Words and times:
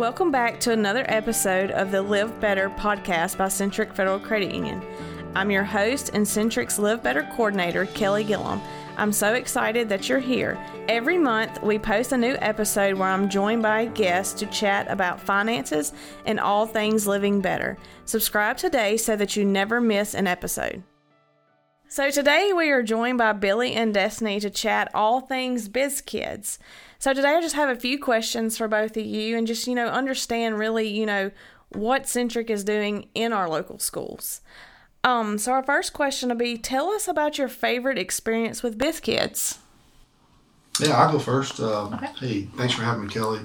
Welcome 0.00 0.30
back 0.30 0.58
to 0.60 0.72
another 0.72 1.04
episode 1.10 1.72
of 1.72 1.90
the 1.90 2.00
Live 2.00 2.40
Better 2.40 2.70
podcast 2.70 3.36
by 3.36 3.48
Centric 3.48 3.92
Federal 3.92 4.18
Credit 4.18 4.54
Union. 4.54 4.82
I'm 5.34 5.50
your 5.50 5.62
host 5.62 6.12
and 6.14 6.26
Centric's 6.26 6.78
Live 6.78 7.02
Better 7.02 7.28
coordinator, 7.34 7.84
Kelly 7.84 8.24
Gillum. 8.24 8.62
I'm 8.96 9.12
so 9.12 9.34
excited 9.34 9.90
that 9.90 10.08
you're 10.08 10.18
here. 10.18 10.58
Every 10.88 11.18
month, 11.18 11.62
we 11.62 11.78
post 11.78 12.12
a 12.12 12.16
new 12.16 12.34
episode 12.40 12.94
where 12.94 13.10
I'm 13.10 13.28
joined 13.28 13.60
by 13.60 13.82
a 13.82 13.90
guest 13.90 14.38
to 14.38 14.46
chat 14.46 14.90
about 14.90 15.20
finances 15.20 15.92
and 16.24 16.40
all 16.40 16.64
things 16.64 17.06
living 17.06 17.42
better. 17.42 17.76
Subscribe 18.06 18.56
today 18.56 18.96
so 18.96 19.16
that 19.16 19.36
you 19.36 19.44
never 19.44 19.82
miss 19.82 20.14
an 20.14 20.26
episode. 20.26 20.82
So, 21.92 22.08
today 22.08 22.52
we 22.56 22.70
are 22.70 22.84
joined 22.84 23.18
by 23.18 23.32
Billy 23.32 23.74
and 23.74 23.92
Destiny 23.92 24.38
to 24.38 24.48
chat 24.48 24.88
all 24.94 25.20
things 25.20 25.68
biz 25.68 26.00
kids. 26.00 26.56
So, 27.00 27.12
today 27.12 27.30
I 27.30 27.40
just 27.40 27.56
have 27.56 27.68
a 27.68 27.80
few 27.80 27.98
questions 27.98 28.56
for 28.56 28.68
both 28.68 28.96
of 28.96 29.04
you 29.04 29.36
and 29.36 29.44
just, 29.44 29.66
you 29.66 29.74
know, 29.74 29.88
understand 29.88 30.56
really, 30.56 30.86
you 30.86 31.04
know, 31.04 31.32
what 31.70 32.08
Centric 32.08 32.48
is 32.48 32.62
doing 32.62 33.08
in 33.16 33.32
our 33.32 33.48
local 33.48 33.80
schools. 33.80 34.40
Um, 35.02 35.36
so 35.36 35.50
our 35.50 35.64
first 35.64 35.92
question 35.92 36.28
will 36.28 36.36
be 36.36 36.56
tell 36.56 36.90
us 36.90 37.08
about 37.08 37.38
your 37.38 37.48
favorite 37.48 37.98
experience 37.98 38.62
with 38.62 38.78
Biz 38.78 39.00
Kids. 39.00 39.58
Yeah, 40.78 40.96
I'll 40.96 41.10
go 41.10 41.18
first. 41.18 41.58
Uh, 41.58 41.86
okay. 41.88 42.06
Hey, 42.20 42.42
thanks 42.56 42.74
for 42.74 42.82
having 42.82 43.08
me, 43.08 43.12
Kelly. 43.12 43.40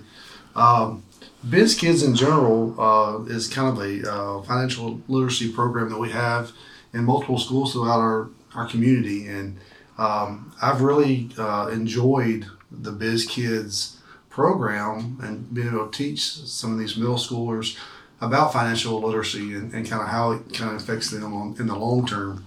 Um, 0.56 1.04
Biz 1.50 1.74
Kids 1.74 2.04
in 2.04 2.14
general 2.14 2.80
uh, 2.80 3.24
is 3.24 3.48
kind 3.48 3.76
of 3.76 3.84
a 3.84 4.08
uh, 4.08 4.42
financial 4.44 5.02
literacy 5.08 5.52
program 5.52 5.90
that 5.90 5.98
we 5.98 6.12
have 6.12 6.52
in 6.96 7.04
multiple 7.04 7.38
schools 7.38 7.74
throughout 7.74 8.00
our, 8.00 8.30
our 8.56 8.68
community. 8.68 9.28
And 9.28 9.58
um, 9.98 10.54
I've 10.62 10.82
really 10.82 11.30
uh, 11.38 11.70
enjoyed 11.72 12.48
the 12.72 12.92
Biz 12.92 13.26
Kids 13.26 14.02
program 14.30 15.18
and 15.22 15.54
being 15.54 15.68
able 15.68 15.88
to 15.88 15.98
teach 15.98 16.22
some 16.22 16.72
of 16.74 16.80
these 16.80 16.98
middle 16.98 17.16
schoolers 17.18 17.78
about 18.22 18.54
financial 18.54 19.00
literacy 19.00 19.54
and, 19.54 19.74
and 19.74 19.88
kind 19.88 20.02
of 20.02 20.08
how 20.08 20.32
it 20.32 20.54
kind 20.54 20.72
of 20.72 20.82
affects 20.82 21.12
them 21.12 21.34
on, 21.34 21.56
in 21.60 21.68
the 21.68 21.76
long 21.76 22.08
term. 22.08 22.46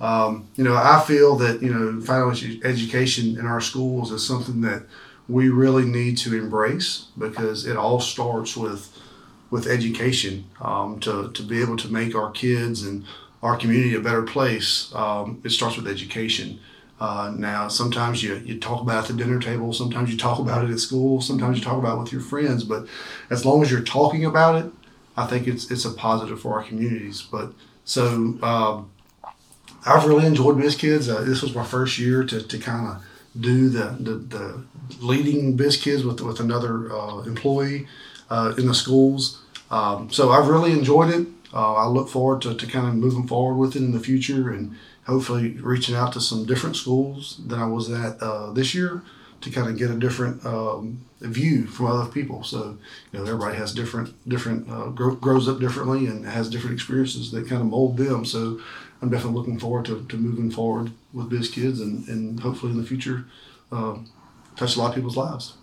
Um, 0.00 0.48
you 0.56 0.64
know, 0.64 0.74
I 0.74 1.02
feel 1.06 1.36
that, 1.36 1.62
you 1.62 1.72
know, 1.72 2.00
financial 2.00 2.66
education 2.66 3.38
in 3.38 3.46
our 3.46 3.60
schools 3.60 4.10
is 4.10 4.26
something 4.26 4.60
that 4.62 4.82
we 5.28 5.48
really 5.48 5.84
need 5.84 6.18
to 6.18 6.36
embrace 6.36 7.06
because 7.16 7.64
it 7.64 7.76
all 7.76 8.00
starts 8.00 8.56
with 8.56 8.90
with 9.50 9.68
education 9.68 10.44
um, 10.60 10.98
to, 10.98 11.30
to 11.30 11.42
be 11.42 11.62
able 11.62 11.76
to 11.76 11.88
make 11.88 12.16
our 12.16 12.32
kids 12.32 12.82
and 12.82 13.04
our 13.44 13.56
community 13.56 13.94
a 13.94 14.00
better 14.00 14.22
place. 14.22 14.92
Um, 14.94 15.40
it 15.44 15.50
starts 15.50 15.76
with 15.76 15.86
education. 15.86 16.58
Uh, 16.98 17.32
now, 17.36 17.68
sometimes 17.68 18.22
you, 18.22 18.36
you 18.36 18.58
talk 18.58 18.80
about 18.80 18.96
it 18.96 19.10
at 19.10 19.16
the 19.16 19.22
dinner 19.22 19.38
table, 19.38 19.72
sometimes 19.72 20.10
you 20.10 20.16
talk 20.16 20.38
about 20.38 20.64
it 20.64 20.70
at 20.70 20.78
school, 20.78 21.20
sometimes 21.20 21.58
you 21.58 21.64
talk 21.64 21.78
about 21.78 21.96
it 21.98 22.00
with 22.00 22.12
your 22.12 22.22
friends, 22.22 22.64
but 22.64 22.86
as 23.30 23.44
long 23.44 23.62
as 23.62 23.70
you're 23.70 23.82
talking 23.82 24.24
about 24.24 24.64
it, 24.64 24.72
I 25.16 25.26
think 25.26 25.46
it's 25.46 25.70
it's 25.70 25.84
a 25.84 25.92
positive 25.92 26.40
for 26.40 26.54
our 26.54 26.64
communities. 26.64 27.22
But 27.22 27.52
so 27.84 28.38
um, 28.42 28.90
I've 29.84 30.06
really 30.06 30.26
enjoyed 30.26 30.56
Biz 30.58 30.76
Kids. 30.76 31.08
Uh, 31.08 31.20
this 31.20 31.42
was 31.42 31.54
my 31.54 31.64
first 31.64 31.98
year 31.98 32.24
to, 32.24 32.42
to 32.42 32.58
kind 32.58 32.88
of 32.88 33.04
do 33.38 33.68
the, 33.68 33.96
the, 34.00 34.14
the, 34.14 34.64
leading 35.00 35.56
Biz 35.56 35.76
Kids 35.76 36.04
with 36.04 36.20
with 36.20 36.40
another 36.40 36.92
uh, 36.92 37.18
employee 37.22 37.86
uh, 38.30 38.54
in 38.56 38.66
the 38.66 38.74
schools. 38.74 39.42
Um, 39.70 40.10
so 40.10 40.30
I've 40.30 40.48
really 40.48 40.72
enjoyed 40.72 41.10
it. 41.10 41.26
Uh, 41.54 41.74
I 41.74 41.86
look 41.86 42.08
forward 42.08 42.42
to, 42.42 42.54
to 42.54 42.66
kind 42.66 42.88
of 42.88 42.94
moving 42.94 43.28
forward 43.28 43.54
with 43.54 43.76
it 43.76 43.82
in 43.82 43.92
the 43.92 44.00
future 44.00 44.50
and 44.50 44.76
hopefully 45.06 45.50
reaching 45.60 45.94
out 45.94 46.12
to 46.14 46.20
some 46.20 46.44
different 46.44 46.74
schools 46.74 47.40
than 47.46 47.60
I 47.60 47.66
was 47.66 47.90
at 47.90 48.20
uh, 48.20 48.50
this 48.52 48.74
year 48.74 49.02
to 49.40 49.50
kind 49.50 49.68
of 49.68 49.78
get 49.78 49.90
a 49.90 49.94
different 49.94 50.44
um, 50.44 51.04
view 51.20 51.66
from 51.66 51.86
other 51.86 52.10
people. 52.10 52.42
So 52.42 52.78
you 53.12 53.18
know, 53.18 53.24
everybody 53.24 53.56
has 53.56 53.72
different 53.72 54.14
different 54.28 54.68
uh, 54.68 54.88
grow, 54.88 55.14
grows 55.14 55.48
up 55.48 55.60
differently 55.60 56.06
and 56.06 56.26
has 56.26 56.50
different 56.50 56.74
experiences 56.74 57.30
that 57.30 57.48
kind 57.48 57.60
of 57.60 57.68
mold 57.68 57.98
them. 57.98 58.24
So 58.24 58.60
I'm 59.00 59.10
definitely 59.10 59.38
looking 59.38 59.58
forward 59.58 59.84
to, 59.86 60.04
to 60.06 60.16
moving 60.16 60.50
forward 60.50 60.90
with 61.12 61.28
Biz 61.28 61.50
Kids 61.50 61.80
and, 61.80 62.08
and 62.08 62.40
hopefully 62.40 62.72
in 62.72 62.78
the 62.78 62.86
future 62.86 63.26
uh, 63.70 63.98
touch 64.56 64.76
a 64.76 64.78
lot 64.80 64.88
of 64.88 64.94
people's 64.94 65.16
lives. 65.16 65.54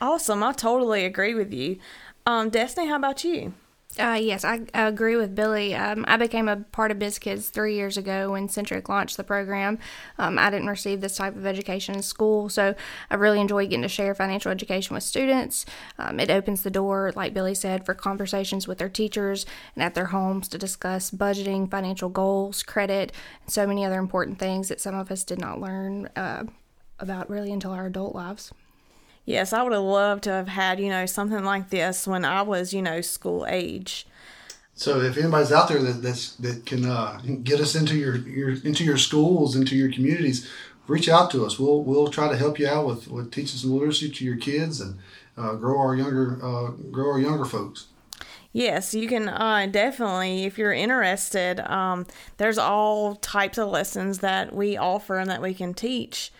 Awesome. 0.00 0.42
I 0.42 0.52
totally 0.52 1.04
agree 1.04 1.34
with 1.34 1.52
you. 1.52 1.78
Um, 2.26 2.50
Destiny, 2.50 2.88
how 2.88 2.96
about 2.96 3.24
you? 3.24 3.54
Uh, 3.98 4.18
yes, 4.18 4.42
I, 4.42 4.60
I, 4.72 4.88
agree 4.88 5.16
with 5.16 5.34
Billy. 5.34 5.74
Um, 5.74 6.06
I 6.08 6.16
became 6.16 6.48
a 6.48 6.56
part 6.56 6.90
of 6.90 6.96
BizKids 6.96 7.50
three 7.50 7.74
years 7.74 7.98
ago 7.98 8.32
when 8.32 8.48
Centric 8.48 8.88
launched 8.88 9.18
the 9.18 9.24
program. 9.24 9.78
Um, 10.16 10.38
I 10.38 10.48
didn't 10.48 10.68
receive 10.68 11.02
this 11.02 11.16
type 11.16 11.36
of 11.36 11.44
education 11.44 11.94
in 11.96 12.02
school, 12.02 12.48
so 12.48 12.74
I 13.10 13.14
really 13.16 13.38
enjoy 13.38 13.64
getting 13.66 13.82
to 13.82 13.88
share 13.88 14.14
financial 14.14 14.50
education 14.50 14.94
with 14.94 15.04
students. 15.04 15.66
Um, 15.98 16.18
it 16.20 16.30
opens 16.30 16.62
the 16.62 16.70
door, 16.70 17.12
like 17.16 17.34
Billy 17.34 17.54
said, 17.54 17.84
for 17.84 17.92
conversations 17.92 18.66
with 18.66 18.78
their 18.78 18.88
teachers 18.88 19.44
and 19.74 19.84
at 19.84 19.94
their 19.94 20.06
homes 20.06 20.48
to 20.48 20.58
discuss 20.58 21.10
budgeting, 21.10 21.70
financial 21.70 22.08
goals, 22.08 22.62
credit, 22.62 23.12
and 23.42 23.52
so 23.52 23.66
many 23.66 23.84
other 23.84 23.98
important 23.98 24.38
things 24.38 24.68
that 24.68 24.80
some 24.80 24.94
of 24.94 25.10
us 25.10 25.22
did 25.22 25.38
not 25.38 25.60
learn 25.60 26.08
uh, 26.16 26.44
about 26.98 27.28
really 27.28 27.52
until 27.52 27.72
our 27.72 27.86
adult 27.86 28.14
lives. 28.14 28.52
Yes, 29.24 29.52
I 29.52 29.62
would 29.62 29.72
have 29.72 29.82
loved 29.82 30.24
to 30.24 30.30
have 30.30 30.48
had, 30.48 30.80
you 30.80 30.88
know, 30.88 31.06
something 31.06 31.44
like 31.44 31.70
this 31.70 32.06
when 32.06 32.24
I 32.24 32.42
was, 32.42 32.74
you 32.74 32.82
know, 32.82 33.00
school 33.00 33.46
age. 33.48 34.06
So 34.74 35.00
if 35.00 35.16
anybody's 35.16 35.52
out 35.52 35.68
there 35.68 35.82
that 35.82 36.02
that's, 36.02 36.34
that 36.36 36.66
can 36.66 36.84
uh, 36.84 37.20
get 37.42 37.60
us 37.60 37.74
into 37.74 37.96
your, 37.96 38.16
your 38.16 38.50
into 38.64 38.84
your 38.84 38.96
schools, 38.96 39.54
into 39.54 39.76
your 39.76 39.92
communities, 39.92 40.50
reach 40.86 41.08
out 41.08 41.30
to 41.30 41.44
us. 41.44 41.58
We'll 41.58 41.82
we'll 41.82 42.08
try 42.08 42.28
to 42.28 42.36
help 42.36 42.58
you 42.58 42.66
out 42.66 42.86
with, 42.86 43.08
with 43.08 43.30
teaching 43.30 43.58
some 43.58 43.72
literacy 43.72 44.10
to 44.10 44.24
your 44.24 44.36
kids 44.36 44.80
and 44.80 44.98
uh, 45.36 45.54
grow 45.54 45.78
our 45.78 45.94
younger 45.94 46.38
uh, 46.42 46.70
grow 46.90 47.10
our 47.12 47.20
younger 47.20 47.44
folks. 47.44 47.86
Yes, 48.52 48.92
you 48.92 49.08
can 49.08 49.28
uh, 49.30 49.66
definitely, 49.70 50.44
if 50.44 50.58
you're 50.58 50.74
interested. 50.74 51.60
Um, 51.60 52.06
there's 52.36 52.58
all 52.58 53.14
types 53.16 53.56
of 53.56 53.68
lessons 53.68 54.18
that 54.18 54.54
we 54.54 54.76
offer 54.76 55.18
and 55.18 55.30
that 55.30 55.40
we 55.40 55.54
can 55.54 55.72
teach. 55.72 56.32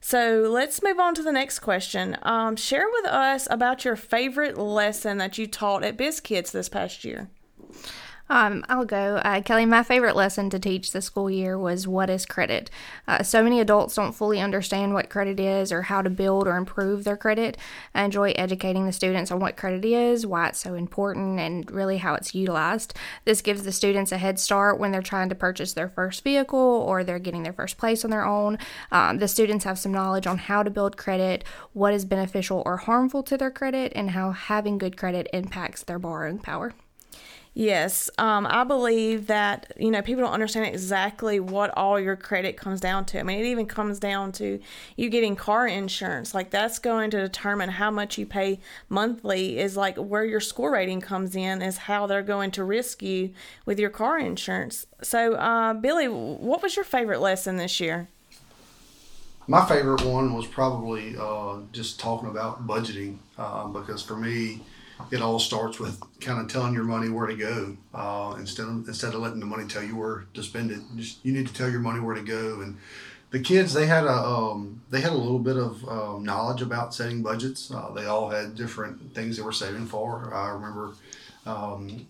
So 0.00 0.48
let's 0.50 0.82
move 0.82 0.98
on 0.98 1.14
to 1.14 1.22
the 1.22 1.32
next 1.32 1.58
question. 1.58 2.16
Um, 2.22 2.56
share 2.56 2.86
with 2.90 3.06
us 3.06 3.48
about 3.50 3.84
your 3.84 3.96
favorite 3.96 4.56
lesson 4.56 5.18
that 5.18 5.38
you 5.38 5.46
taught 5.46 5.84
at 5.84 5.96
BizKids 5.96 6.52
this 6.52 6.68
past 6.68 7.04
year. 7.04 7.30
Um, 8.30 8.64
I'll 8.68 8.84
go. 8.84 9.16
Uh, 9.16 9.40
Kelly, 9.40 9.64
my 9.64 9.82
favorite 9.82 10.16
lesson 10.16 10.50
to 10.50 10.58
teach 10.58 10.92
this 10.92 11.06
school 11.06 11.30
year 11.30 11.58
was 11.58 11.88
what 11.88 12.10
is 12.10 12.26
credit. 12.26 12.70
Uh, 13.06 13.22
so 13.22 13.42
many 13.42 13.60
adults 13.60 13.94
don't 13.94 14.12
fully 14.12 14.40
understand 14.40 14.92
what 14.92 15.08
credit 15.08 15.40
is 15.40 15.72
or 15.72 15.82
how 15.82 16.02
to 16.02 16.10
build 16.10 16.46
or 16.46 16.56
improve 16.56 17.04
their 17.04 17.16
credit. 17.16 17.56
I 17.94 18.04
enjoy 18.04 18.32
educating 18.32 18.84
the 18.84 18.92
students 18.92 19.30
on 19.30 19.40
what 19.40 19.56
credit 19.56 19.84
is, 19.84 20.26
why 20.26 20.48
it's 20.48 20.60
so 20.60 20.74
important, 20.74 21.40
and 21.40 21.70
really 21.70 21.98
how 21.98 22.14
it's 22.14 22.34
utilized. 22.34 22.94
This 23.24 23.40
gives 23.40 23.62
the 23.62 23.72
students 23.72 24.12
a 24.12 24.18
head 24.18 24.38
start 24.38 24.78
when 24.78 24.92
they're 24.92 25.02
trying 25.02 25.30
to 25.30 25.34
purchase 25.34 25.72
their 25.72 25.88
first 25.88 26.22
vehicle 26.22 26.58
or 26.58 27.02
they're 27.02 27.18
getting 27.18 27.42
their 27.42 27.52
first 27.52 27.78
place 27.78 28.04
on 28.04 28.10
their 28.10 28.24
own. 28.24 28.58
Um, 28.92 29.18
the 29.18 29.28
students 29.28 29.64
have 29.64 29.78
some 29.78 29.92
knowledge 29.92 30.26
on 30.26 30.38
how 30.38 30.62
to 30.62 30.70
build 30.70 30.96
credit, 30.96 31.44
what 31.72 31.94
is 31.94 32.04
beneficial 32.04 32.62
or 32.66 32.76
harmful 32.76 33.22
to 33.22 33.36
their 33.36 33.50
credit, 33.50 33.92
and 33.94 34.10
how 34.10 34.32
having 34.32 34.78
good 34.78 34.96
credit 34.96 35.28
impacts 35.32 35.82
their 35.82 35.98
borrowing 35.98 36.38
power. 36.38 36.74
Yes, 37.58 38.08
um, 38.18 38.46
I 38.48 38.62
believe 38.62 39.26
that 39.26 39.72
you 39.76 39.90
know 39.90 40.00
people 40.00 40.22
don't 40.22 40.32
understand 40.32 40.66
exactly 40.66 41.40
what 41.40 41.76
all 41.76 41.98
your 41.98 42.14
credit 42.14 42.56
comes 42.56 42.80
down 42.80 43.04
to. 43.06 43.18
I 43.18 43.24
mean, 43.24 43.40
it 43.40 43.46
even 43.46 43.66
comes 43.66 43.98
down 43.98 44.30
to 44.34 44.60
you 44.96 45.08
getting 45.08 45.34
car 45.34 45.66
insurance. 45.66 46.34
Like 46.36 46.50
that's 46.50 46.78
going 46.78 47.10
to 47.10 47.20
determine 47.20 47.70
how 47.70 47.90
much 47.90 48.16
you 48.16 48.26
pay 48.26 48.60
monthly. 48.88 49.58
Is 49.58 49.76
like 49.76 49.96
where 49.96 50.24
your 50.24 50.38
score 50.38 50.70
rating 50.70 51.00
comes 51.00 51.34
in. 51.34 51.60
Is 51.60 51.78
how 51.78 52.06
they're 52.06 52.22
going 52.22 52.52
to 52.52 52.62
risk 52.62 53.02
you 53.02 53.30
with 53.66 53.80
your 53.80 53.90
car 53.90 54.20
insurance. 54.20 54.86
So, 55.02 55.34
uh, 55.34 55.74
Billy, 55.74 56.06
what 56.06 56.62
was 56.62 56.76
your 56.76 56.84
favorite 56.84 57.20
lesson 57.20 57.56
this 57.56 57.80
year? 57.80 58.06
My 59.48 59.66
favorite 59.66 60.04
one 60.04 60.32
was 60.32 60.46
probably 60.46 61.16
uh, 61.18 61.56
just 61.72 61.98
talking 61.98 62.28
about 62.28 62.68
budgeting 62.68 63.16
uh, 63.36 63.66
because 63.66 64.00
for 64.00 64.16
me 64.16 64.60
it 65.10 65.22
all 65.22 65.38
starts 65.38 65.78
with 65.78 66.00
kind 66.20 66.40
of 66.40 66.48
telling 66.48 66.74
your 66.74 66.84
money 66.84 67.08
where 67.08 67.26
to 67.26 67.36
go 67.36 67.76
uh, 67.94 68.36
instead 68.38 68.66
of 68.66 68.88
instead 68.88 69.14
of 69.14 69.20
letting 69.20 69.40
the 69.40 69.46
money 69.46 69.66
tell 69.66 69.82
you 69.82 69.96
where 69.96 70.26
to 70.34 70.42
spend 70.42 70.70
it. 70.70 70.80
Just, 70.96 71.24
you 71.24 71.32
need 71.32 71.46
to 71.46 71.54
tell 71.54 71.70
your 71.70 71.80
money 71.80 72.00
where 72.00 72.14
to 72.14 72.22
go. 72.22 72.60
And 72.60 72.76
the 73.30 73.40
kids 73.40 73.72
they 73.72 73.86
had 73.86 74.04
a 74.04 74.12
um, 74.12 74.82
they 74.90 75.00
had 75.00 75.12
a 75.12 75.16
little 75.16 75.38
bit 75.38 75.56
of 75.56 75.86
um, 75.88 76.24
knowledge 76.24 76.62
about 76.62 76.94
setting 76.94 77.22
budgets. 77.22 77.70
Uh, 77.70 77.90
they 77.92 78.06
all 78.06 78.28
had 78.28 78.54
different 78.54 79.14
things 79.14 79.36
they 79.36 79.42
were 79.42 79.52
saving 79.52 79.86
for. 79.86 80.32
I 80.34 80.50
remember 80.50 80.92
um, 81.46 82.06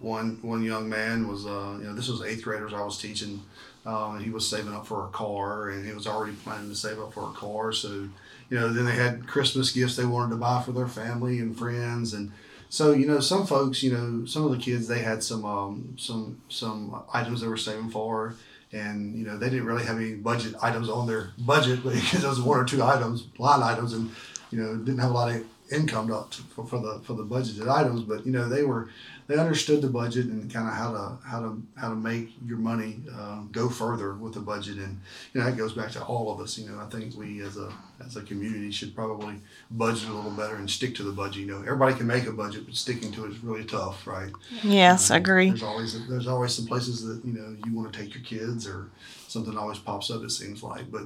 one 0.00 0.38
one 0.42 0.62
young 0.62 0.88
man 0.88 1.28
was 1.28 1.46
uh, 1.46 1.76
you 1.78 1.84
know 1.84 1.94
this 1.94 2.08
was 2.08 2.22
eighth 2.22 2.42
graders 2.42 2.72
I 2.72 2.82
was 2.82 2.98
teaching. 2.98 3.42
Um, 3.84 4.18
he 4.18 4.30
was 4.30 4.48
saving 4.48 4.74
up 4.74 4.86
for 4.86 5.04
a 5.04 5.08
car, 5.08 5.70
and 5.70 5.86
he 5.86 5.92
was 5.92 6.08
already 6.08 6.32
planning 6.32 6.68
to 6.68 6.74
save 6.74 6.98
up 6.98 7.14
for 7.14 7.30
a 7.30 7.32
car. 7.32 7.72
So 7.72 8.08
you 8.50 8.58
know, 8.58 8.72
then 8.72 8.84
they 8.84 8.94
had 8.94 9.26
Christmas 9.26 9.72
gifts 9.72 9.96
they 9.96 10.04
wanted 10.04 10.30
to 10.30 10.36
buy 10.36 10.62
for 10.62 10.72
their 10.72 10.88
family 10.88 11.38
and 11.38 11.56
friends, 11.56 12.14
and 12.14 12.32
so 12.68 12.92
you 12.92 13.06
know, 13.06 13.20
some 13.20 13.46
folks, 13.46 13.82
you 13.82 13.92
know, 13.92 14.26
some 14.26 14.44
of 14.44 14.50
the 14.50 14.58
kids 14.58 14.88
they 14.88 15.00
had 15.00 15.22
some 15.22 15.44
um, 15.44 15.94
some 15.98 16.40
some 16.48 17.02
items 17.12 17.40
they 17.40 17.48
were 17.48 17.56
saving 17.56 17.90
for, 17.90 18.34
and 18.72 19.16
you 19.16 19.24
know, 19.24 19.36
they 19.36 19.50
didn't 19.50 19.66
really 19.66 19.84
have 19.84 19.96
any 19.96 20.14
budget 20.14 20.54
items 20.62 20.88
on 20.88 21.06
their 21.06 21.30
budget 21.38 21.82
because 21.82 22.24
it 22.24 22.28
was 22.28 22.40
one 22.40 22.58
or 22.58 22.64
two 22.64 22.82
items, 22.82 23.26
line 23.38 23.62
items, 23.62 23.92
and 23.92 24.10
you 24.50 24.62
know, 24.62 24.76
didn't 24.76 25.00
have 25.00 25.10
a 25.10 25.14
lot 25.14 25.34
of 25.34 25.44
income 25.70 26.08
to, 26.08 26.42
for, 26.42 26.66
for 26.66 26.78
the 26.80 27.00
for 27.04 27.14
the 27.14 27.24
budgeted 27.24 27.68
items, 27.68 28.02
but 28.02 28.24
you 28.26 28.32
know 28.32 28.48
they 28.48 28.62
were 28.62 28.88
they 29.26 29.36
understood 29.36 29.82
the 29.82 29.88
budget 29.88 30.26
and 30.26 30.52
kind 30.52 30.68
of 30.68 30.74
how 30.74 30.92
to 30.92 31.28
how 31.28 31.40
to 31.40 31.62
how 31.76 31.88
to 31.88 31.96
make 31.96 32.30
your 32.46 32.58
money 32.58 33.00
um, 33.12 33.48
go 33.52 33.68
further 33.68 34.14
with 34.14 34.34
the 34.34 34.40
budget, 34.40 34.78
and 34.78 35.00
you 35.32 35.40
know 35.40 35.46
that 35.46 35.56
goes 35.56 35.72
back 35.72 35.90
to 35.92 36.02
all 36.04 36.32
of 36.32 36.40
us. 36.40 36.56
You 36.58 36.68
know, 36.70 36.78
I 36.78 36.86
think 36.86 37.16
we 37.16 37.42
as 37.42 37.56
a 37.56 37.72
as 38.04 38.16
a 38.16 38.22
community 38.22 38.70
should 38.70 38.94
probably 38.94 39.34
budget 39.70 40.08
a 40.08 40.12
little 40.12 40.30
better 40.30 40.56
and 40.56 40.70
stick 40.70 40.94
to 40.96 41.02
the 41.02 41.12
budget. 41.12 41.38
You 41.38 41.46
know, 41.46 41.58
everybody 41.62 41.94
can 41.94 42.06
make 42.06 42.26
a 42.26 42.32
budget, 42.32 42.66
but 42.66 42.76
sticking 42.76 43.10
to 43.12 43.24
it 43.24 43.32
is 43.32 43.42
really 43.42 43.64
tough, 43.64 44.06
right? 44.06 44.30
Yes, 44.62 45.10
I 45.10 45.16
agree. 45.16 45.48
There's 45.48 45.62
always 45.62 46.08
there's 46.08 46.28
always 46.28 46.54
some 46.54 46.66
places 46.66 47.02
that 47.04 47.24
you 47.24 47.32
know 47.32 47.56
you 47.66 47.74
want 47.74 47.92
to 47.92 47.98
take 47.98 48.14
your 48.14 48.22
kids 48.24 48.66
or 48.66 48.90
something 49.28 49.56
always 49.56 49.78
pops 49.78 50.10
up. 50.10 50.22
It 50.22 50.30
seems 50.30 50.62
like, 50.62 50.90
but 50.90 51.02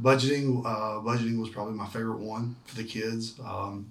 budgeting 0.00 0.64
uh, 0.64 1.00
budgeting 1.00 1.38
was 1.40 1.50
probably 1.50 1.74
my 1.74 1.86
favorite 1.86 2.20
one 2.20 2.56
for 2.66 2.76
the 2.76 2.84
kids. 2.84 3.34
Um, 3.44 3.90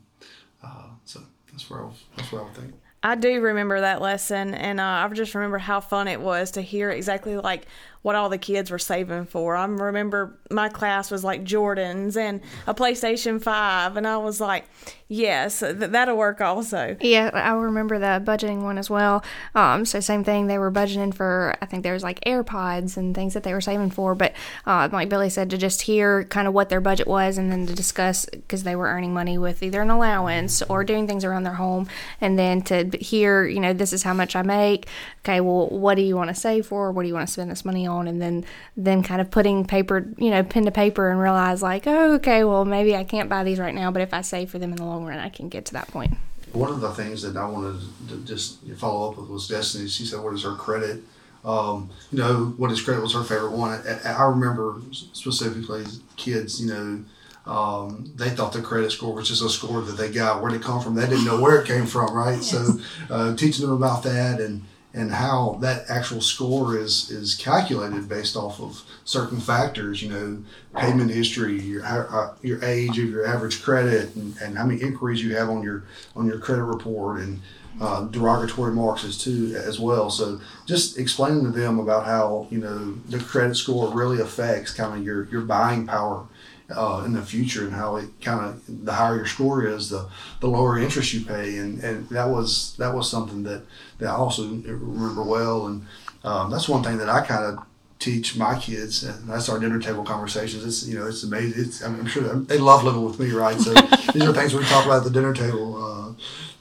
uh, 0.64 0.88
so 1.04 1.20
that's 1.52 1.70
where 1.70 1.82
I 1.82 1.84
was, 1.84 2.04
that's 2.16 2.32
where 2.32 2.42
I 2.42 2.46
would 2.46 2.56
think. 2.56 2.74
I 3.06 3.16
do 3.16 3.42
remember 3.42 3.82
that 3.82 4.02
lesson, 4.02 4.54
and 4.54 4.80
uh, 4.80 4.84
I 4.84 5.10
just 5.10 5.36
remember 5.36 5.58
how 5.58 5.82
fun 5.82 6.08
it 6.08 6.22
was 6.22 6.52
to 6.52 6.62
hear 6.62 6.90
exactly 6.90 7.36
like 7.36 7.68
what 8.04 8.16
all 8.16 8.30
the 8.30 8.38
kids 8.38 8.70
were 8.70 8.78
saving 8.80 9.26
for. 9.26 9.56
I 9.56 9.66
remember 9.66 10.38
my 10.52 10.70
class 10.70 11.10
was 11.10 11.24
like 11.24 11.44
Jordans 11.44 12.16
and 12.16 12.42
a 12.68 12.74
PlayStation 12.74 13.42
5, 13.42 13.98
and 13.98 14.06
I 14.06 14.18
was 14.18 14.40
like, 14.42 14.66
yes, 15.08 15.60
th- 15.60 15.76
that'll 15.78 16.18
work 16.18 16.42
also. 16.42 16.98
Yeah, 17.00 17.32
I 17.34 17.54
remember 17.54 18.00
the 18.00 18.22
budgeting 18.24 18.64
one 18.64 18.78
as 18.78 18.90
well. 18.90 19.24
Um, 19.56 19.86
so, 19.86 20.02
same 20.02 20.26
thing, 20.26 20.48
they 20.48 20.58
were 20.58 20.72
budgeting 20.72 21.14
for, 21.14 21.56
I 21.62 21.66
think 21.66 21.84
there 21.84 21.94
was 21.94 22.04
like 22.04 22.20
AirPods 22.26 22.98
and 22.98 23.16
things 23.16 23.34
that 23.36 23.44
they 23.44 23.54
were 23.54 23.62
saving 23.62 23.92
for. 23.92 24.16
But, 24.16 24.34
uh, 24.66 24.90
like 24.92 25.08
Billy 25.08 25.30
said, 25.30 25.50
to 25.52 25.58
just 25.58 25.84
hear 25.84 26.26
kind 26.26 26.48
of 26.48 26.54
what 26.54 26.68
their 26.68 26.82
budget 26.82 27.08
was 27.08 27.38
and 27.38 27.50
then 27.50 27.66
to 27.68 27.74
discuss 27.74 28.26
because 28.26 28.64
they 28.64 28.76
were 28.76 28.88
earning 28.88 29.14
money 29.14 29.38
with 29.38 29.64
either 29.64 29.82
an 29.82 29.90
allowance 29.90 30.62
or 30.64 30.84
doing 30.84 31.08
things 31.08 31.24
around 31.24 31.44
their 31.44 31.54
home, 31.54 31.88
and 32.20 32.38
then 32.38 32.62
to 32.64 32.90
hear, 32.98 33.46
you 33.46 33.62
know, 33.62 33.72
this 33.72 33.94
is 33.94 34.04
how 34.04 34.14
much 34.14 34.36
I 34.36 34.42
make. 34.42 34.88
Okay, 35.20 35.40
well, 35.40 35.70
what 35.70 35.96
do 35.96 36.02
you 36.02 36.18
want 36.18 36.30
to 36.30 36.36
save 36.36 36.66
for? 36.68 36.92
What 36.92 37.04
do 37.04 37.08
you 37.08 37.14
want 37.14 37.28
to 37.28 37.32
spend 37.32 37.50
this 37.50 37.64
money 37.64 37.88
on? 37.88 37.93
On 37.94 38.08
and 38.08 38.22
then 38.22 38.46
then 38.76 39.04
kind 39.04 39.22
of 39.22 39.32
putting 39.32 39.66
paper 39.66 40.08
you 40.18 40.30
know 40.30 40.44
pen 40.44 40.66
to 40.66 40.72
paper 40.72 41.10
and 41.10 41.20
realize 41.20 41.62
like 41.62 41.88
oh 41.88 42.14
okay 42.14 42.44
well 42.44 42.66
maybe 42.66 42.96
i 42.96 43.04
can't 43.04 43.30
buy 43.30 43.44
these 43.44 43.60
right 43.60 43.76
now 43.76 43.92
but 43.92 44.02
if 44.02 44.14
i 44.14 44.22
save 44.22 44.50
for 44.50 44.60
them 44.60 44.72
in 44.72 44.78
the 44.78 44.86
long 44.86 45.06
run 45.06 45.20
i 45.20 45.30
can 45.30 45.50
get 45.50 45.66
to 45.66 45.74
that 45.74 45.88
point 45.88 46.14
one 46.52 46.70
of 46.70 46.82
the 46.82 46.92
things 46.92 47.22
that 47.22 47.38
i 47.38 47.48
wanted 47.48 47.80
to 48.10 48.18
just 48.26 48.60
follow 48.78 49.12
up 49.12 49.18
with 49.18 49.30
was 49.30 49.48
destiny 49.48 49.88
she 49.88 50.06
said 50.06 50.22
what 50.22 50.34
is 50.34 50.44
her 50.44 50.56
credit 50.56 51.02
um, 51.46 51.90
you 52.12 52.20
know 52.20 52.54
what 52.56 52.72
is 52.72 52.82
credit 52.82 53.02
was 53.02 53.14
her 53.14 53.24
favorite 53.24 53.52
one 53.52 53.82
I, 54.06 54.12
I 54.12 54.24
remember 54.26 54.80
specifically 54.92 55.84
kids 56.16 56.62
you 56.62 56.74
know 56.74 57.04
um, 57.46 58.10
they 58.16 58.30
thought 58.30 58.54
the 58.54 58.62
credit 58.62 58.92
score 58.92 59.14
was 59.14 59.28
just 59.28 59.44
a 59.44 59.50
score 59.50 59.82
that 59.82 59.98
they 59.98 60.10
got. 60.10 60.42
Where 60.42 60.50
did 60.50 60.62
it 60.62 60.64
come 60.64 60.82
from? 60.82 60.96
They 60.96 61.08
didn't 61.08 61.26
know 61.26 61.42
where 61.42 61.60
it 61.60 61.68
came 61.68 61.86
from, 61.86 62.14
right? 62.14 62.38
Yes. 62.38 62.52
So, 62.52 62.80
uh, 63.10 63.36
teaching 63.36 63.66
them 63.66 63.76
about 63.76 64.04
that 64.04 64.40
and 64.40 64.64
and 64.94 65.12
how 65.12 65.58
that 65.62 65.90
actual 65.90 66.22
score 66.22 66.78
is 66.78 67.10
is 67.10 67.36
calculated 67.36 68.08
based 68.08 68.36
off 68.36 68.60
of 68.60 68.84
certain 69.06 69.40
factors. 69.40 70.02
You 70.04 70.10
know, 70.10 70.44
payment 70.78 71.12
history, 71.12 71.60
your 71.60 71.86
uh, 71.86 72.34
your 72.42 72.64
age 72.64 73.00
of 73.00 73.10
your 73.10 73.26
average 73.26 73.64
credit, 73.64 74.16
and, 74.16 74.36
and 74.42 74.58
how 74.58 74.66
many 74.66 74.82
inquiries 74.82 75.24
you 75.24 75.36
have 75.36 75.50
on 75.50 75.64
your 75.64 75.84
on 76.16 76.28
your 76.28 76.38
credit 76.38 76.64
report, 76.64 77.20
and 77.20 77.42
uh, 77.82 78.06
derogatory 78.06 78.72
marks 78.72 79.04
as 79.04 79.18
too 79.18 79.56
as 79.58 79.80
well. 79.80 80.10
So 80.10 80.40
just 80.66 80.98
explaining 80.98 81.44
to 81.44 81.52
them 81.52 81.80
about 81.80 82.06
how 82.06 82.48
you 82.52 82.60
know 82.60 82.94
the 83.10 83.20
credit 83.20 83.56
score 83.56 83.92
really 83.92 84.20
affects 84.20 84.74
kind 84.74 84.98
of 84.98 85.04
your 85.04 85.26
your 85.30 85.42
buying 85.42 85.88
power 85.88 86.28
uh, 86.76 87.04
in 87.06 87.14
the 87.14 87.22
future 87.22 87.66
and 87.66 87.74
how 87.74 87.96
it 87.96 88.10
kind 88.22 88.46
of 88.46 88.86
the 88.86 88.94
higher 88.94 89.18
your 89.18 89.26
score 89.26 89.66
is, 89.66 89.90
the 89.90 90.08
the 90.40 90.48
lower 90.48 90.78
interest 90.78 91.14
you 91.14 91.26
pay, 91.26 91.58
and, 91.58 91.84
and 91.84 92.10
that 92.10 92.30
was 92.30 92.76
that 92.78 92.94
was 92.94 93.10
something 93.10 93.44
that, 93.44 93.64
that 94.00 94.10
I 94.10 94.16
also 94.16 94.48
remember 94.48 95.24
well, 95.24 95.68
and 95.68 95.86
um, 96.24 96.50
that's 96.52 96.70
one 96.70 96.84
thing 96.84 96.98
that 96.98 97.10
I 97.10 97.26
kind 97.26 97.46
of 97.46 97.66
teach 98.00 98.36
my 98.36 98.58
kids, 98.60 99.04
and 99.04 99.30
that's 99.30 99.48
our 99.48 99.60
dinner 99.60 99.80
table 99.80 100.04
conversations. 100.04 100.66
It's 100.66 100.88
you 100.88 101.00
know 101.00 101.08
it's 101.08 101.24
amazing. 101.24 101.64
It's 101.64 101.82
I'm 101.82 102.06
sure 102.06 102.24
they 102.24 102.58
love 102.58 102.84
living 102.84 103.04
with 103.04 103.20
me, 103.20 103.32
right? 103.32 103.60
So 103.60 103.74
these 104.14 104.24
are 104.24 104.34
things 104.34 104.54
we 104.54 104.64
talk 104.66 104.86
about 104.86 104.98
at 104.98 105.04
the 105.04 105.10
dinner 105.10 105.34
table. 105.34 105.84
Uh, 105.84 106.14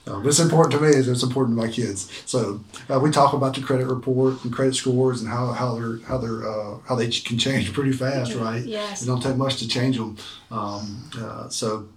uh, 0.06 0.18
but 0.18 0.26
it's 0.26 0.40
important 0.40 0.72
to 0.72 0.80
me 0.80 0.88
as 0.88 1.08
it's 1.08 1.22
important 1.22 1.56
to 1.56 1.64
my 1.64 1.70
kids. 1.70 2.10
So 2.26 2.60
uh, 2.90 2.98
we 2.98 3.10
talk 3.10 3.34
about 3.34 3.54
the 3.54 3.60
credit 3.60 3.86
report 3.86 4.42
and 4.44 4.52
credit 4.52 4.74
scores 4.74 5.20
and 5.20 5.30
how, 5.30 5.52
how 5.52 5.74
they're 5.74 5.98
how 6.06 6.18
they're 6.18 6.48
uh, 6.48 6.78
how 6.88 6.96
they 6.96 7.08
can 7.08 7.38
change 7.38 7.72
pretty 7.74 7.92
fast, 7.92 8.34
right? 8.34 8.64
Yes. 8.64 9.02
It 9.02 9.06
don't 9.06 9.22
take 9.22 9.36
much 9.36 9.58
to 9.58 9.68
change 9.68 9.96
them. 9.96 10.16
Um, 10.50 11.10
uh, 11.16 11.48
so 11.48 11.88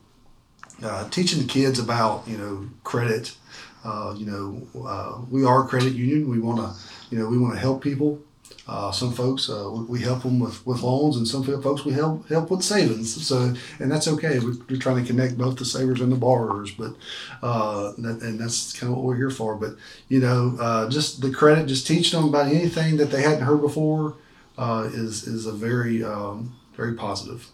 uh, 0.84 1.10
teaching 1.10 1.40
the 1.42 1.48
kids 1.48 1.80
about 1.80 2.28
you 2.28 2.38
know 2.38 2.70
credit. 2.84 3.36
Uh, 3.84 4.16
you 4.18 4.26
know, 4.26 5.28
we 5.30 5.46
are 5.46 5.64
a 5.64 5.68
credit 5.68 5.94
union. 5.94 6.28
We 6.28 6.40
want 6.40 6.58
to, 6.58 6.74
you 7.12 7.20
know, 7.20 7.28
we 7.28 7.38
want 7.38 7.54
to 7.54 7.60
help 7.60 7.84
people. 7.84 8.20
Uh, 8.68 8.92
some 8.92 9.12
folks 9.12 9.48
uh, 9.48 9.70
we 9.88 10.02
help 10.02 10.24
them 10.24 10.40
with, 10.40 10.66
with 10.66 10.82
loans, 10.82 11.18
and 11.18 11.28
some 11.28 11.44
folks 11.44 11.86
we 11.86 11.94
help 11.94 12.28
help 12.30 12.50
with 12.50 12.64
savings. 12.64 13.26
So, 13.26 13.54
and 13.80 13.92
that's 13.92 14.08
okay. 14.08 14.40
We're, 14.40 14.56
we're 14.68 14.80
trying 14.80 15.04
to 15.04 15.08
connect 15.08 15.38
both 15.38 15.58
the 15.58 15.66
savers 15.66 16.02
and 16.02 16.12
the 16.12 16.16
borrowers, 16.16 16.72
but 16.72 16.96
uh, 17.44 17.92
that, 18.00 18.22
and 18.24 18.40
that's 18.40 18.74
kind 18.74 18.92
of 18.92 18.98
what 18.98 19.06
we're 19.06 19.18
here 19.18 19.30
for. 19.30 19.56
But 19.56 19.76
you 20.10 20.20
know, 20.20 20.58
uh, 20.60 20.90
just 20.90 21.22
the 21.22 21.30
credit, 21.30 21.68
just 21.68 21.86
teaching 21.86 22.20
them 22.20 22.30
about 22.30 22.48
anything 22.48 22.98
that 22.98 23.12
they 23.12 23.22
hadn't 23.22 23.44
heard 23.44 23.62
before 23.62 24.16
uh, 24.58 24.90
is 24.92 25.28
is 25.28 25.46
a 25.46 25.52
very 25.52 26.04
um, 26.04 26.56
very 26.76 26.96
positive. 26.96 27.48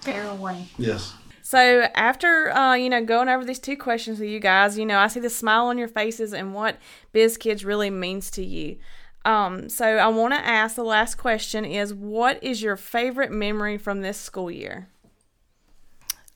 Fair 0.00 0.32
warning. 0.34 0.68
Yes. 0.78 1.14
So 1.42 1.88
after 1.96 2.52
uh, 2.52 2.74
you 2.74 2.88
know 2.88 3.04
going 3.04 3.28
over 3.28 3.44
these 3.44 3.58
two 3.58 3.76
questions 3.76 4.20
with 4.20 4.28
you 4.28 4.38
guys, 4.38 4.78
you 4.78 4.86
know 4.86 4.98
I 4.98 5.08
see 5.08 5.20
the 5.20 5.30
smile 5.30 5.66
on 5.66 5.76
your 5.76 5.88
faces 5.88 6.32
and 6.32 6.54
what 6.54 6.78
Biz 7.12 7.36
Kids 7.36 7.64
really 7.64 7.90
means 7.90 8.30
to 8.32 8.44
you. 8.44 8.76
Um, 9.24 9.68
so 9.68 9.84
I 9.84 10.08
want 10.08 10.34
to 10.34 10.40
ask 10.40 10.76
the 10.76 10.84
last 10.84 11.16
question 11.16 11.64
is 11.64 11.94
what 11.94 12.42
is 12.42 12.62
your 12.62 12.76
favorite 12.76 13.30
memory 13.30 13.78
from 13.78 14.00
this 14.00 14.18
school 14.18 14.50
year? 14.50 14.88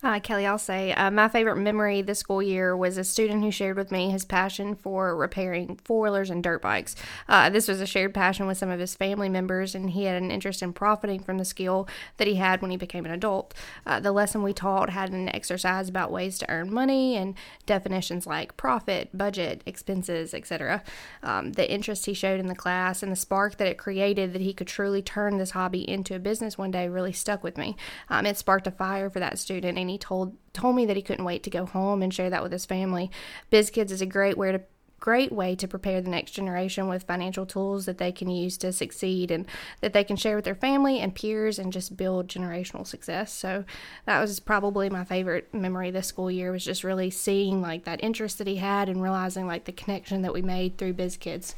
Uh, 0.02 0.20
Kelly, 0.20 0.44
I'll 0.46 0.58
say 0.58 0.92
uh, 0.92 1.10
my 1.10 1.26
favorite 1.26 1.56
memory 1.56 2.02
this 2.02 2.18
school 2.18 2.42
year 2.42 2.76
was 2.76 2.98
a 2.98 3.02
student 3.02 3.42
who 3.42 3.50
shared 3.50 3.78
with 3.78 3.90
me 3.90 4.10
his 4.10 4.26
passion 4.26 4.74
for 4.74 5.16
repairing 5.16 5.80
four 5.84 6.02
wheelers 6.02 6.28
and 6.28 6.44
dirt 6.44 6.60
bikes. 6.60 6.94
Uh, 7.30 7.48
this 7.48 7.66
was 7.66 7.80
a 7.80 7.86
shared 7.86 8.12
passion 8.12 8.46
with 8.46 8.58
some 8.58 8.68
of 8.68 8.78
his 8.78 8.94
family 8.94 9.30
members, 9.30 9.74
and 9.74 9.90
he 9.90 10.04
had 10.04 10.22
an 10.22 10.30
interest 10.30 10.60
in 10.60 10.74
profiting 10.74 11.20
from 11.20 11.38
the 11.38 11.46
skill 11.46 11.88
that 12.18 12.28
he 12.28 12.34
had 12.34 12.60
when 12.60 12.70
he 12.70 12.76
became 12.76 13.06
an 13.06 13.10
adult. 13.10 13.54
Uh, 13.86 13.98
the 13.98 14.12
lesson 14.12 14.42
we 14.42 14.52
taught 14.52 14.90
had 14.90 15.10
an 15.12 15.34
exercise 15.34 15.88
about 15.88 16.12
ways 16.12 16.36
to 16.38 16.50
earn 16.50 16.70
money 16.70 17.16
and 17.16 17.34
definitions 17.64 18.26
like 18.26 18.54
profit, 18.58 19.08
budget, 19.16 19.62
expenses, 19.64 20.34
etc. 20.34 20.82
Um, 21.22 21.52
the 21.52 21.72
interest 21.72 22.04
he 22.04 22.12
showed 22.12 22.38
in 22.38 22.48
the 22.48 22.54
class 22.54 23.02
and 23.02 23.10
the 23.10 23.16
spark 23.16 23.56
that 23.56 23.66
it 23.66 23.78
created 23.78 24.34
that 24.34 24.42
he 24.42 24.52
could 24.52 24.66
truly 24.66 25.00
turn 25.00 25.38
this 25.38 25.52
hobby 25.52 25.88
into 25.88 26.14
a 26.14 26.18
business 26.18 26.58
one 26.58 26.70
day 26.70 26.86
really 26.86 27.14
stuck 27.14 27.42
with 27.42 27.56
me. 27.56 27.76
Um, 28.10 28.26
it 28.26 28.36
sparked 28.36 28.66
a 28.66 28.70
fire 28.70 29.08
for 29.08 29.20
that 29.20 29.38
student, 29.38 29.78
and 29.86 29.90
he 29.92 29.98
told 29.98 30.36
told 30.52 30.74
me 30.74 30.84
that 30.84 30.96
he 30.96 31.02
couldn't 31.02 31.24
wait 31.24 31.44
to 31.44 31.50
go 31.50 31.64
home 31.64 32.02
and 32.02 32.12
share 32.12 32.30
that 32.30 32.42
with 32.42 32.50
his 32.50 32.66
family. 32.66 33.08
BizKids 33.52 33.92
is 33.92 34.00
a 34.00 34.06
great 34.06 34.36
way 34.36 34.50
to 34.50 34.60
great 34.98 35.30
way 35.30 35.54
to 35.54 35.68
prepare 35.68 36.00
the 36.00 36.10
next 36.10 36.32
generation 36.32 36.88
with 36.88 37.04
financial 37.04 37.46
tools 37.46 37.84
that 37.86 37.98
they 37.98 38.10
can 38.10 38.28
use 38.28 38.56
to 38.56 38.72
succeed 38.72 39.30
and 39.30 39.46
that 39.80 39.92
they 39.92 40.02
can 40.02 40.16
share 40.16 40.34
with 40.34 40.44
their 40.44 40.54
family 40.54 40.98
and 40.98 41.14
peers 41.14 41.58
and 41.58 41.72
just 41.72 41.96
build 41.96 42.26
generational 42.26 42.84
success. 42.84 43.32
So 43.32 43.64
that 44.06 44.20
was 44.20 44.40
probably 44.40 44.90
my 44.90 45.04
favorite 45.04 45.52
memory 45.54 45.90
this 45.90 46.08
school 46.08 46.30
year 46.30 46.50
was 46.50 46.64
just 46.64 46.82
really 46.82 47.10
seeing 47.10 47.60
like 47.60 47.84
that 47.84 48.02
interest 48.02 48.38
that 48.38 48.46
he 48.46 48.56
had 48.56 48.88
and 48.88 49.02
realizing 49.02 49.46
like 49.46 49.66
the 49.66 49.72
connection 49.72 50.22
that 50.22 50.32
we 50.32 50.42
made 50.42 50.78
through 50.78 50.94
BizKids. 50.94 51.54